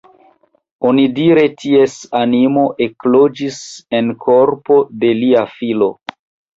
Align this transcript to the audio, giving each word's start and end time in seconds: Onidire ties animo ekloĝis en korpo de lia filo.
Onidire 0.91 1.43
ties 1.65 1.99
animo 2.21 2.65
ekloĝis 2.87 3.63
en 4.01 4.13
korpo 4.27 4.83
de 5.07 5.17
lia 5.25 5.49
filo. 5.57 5.97